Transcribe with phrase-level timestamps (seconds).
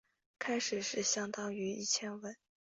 [0.39, 2.35] 开始是相当于一千文。